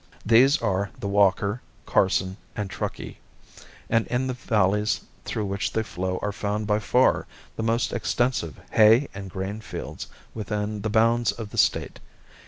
[0.25, 3.19] These are the Walker, Carson, and Truckee;
[3.87, 8.59] and in the valleys through which they flow are found by far the most extensive
[8.71, 11.99] hay and grain fields within the bounds of the State.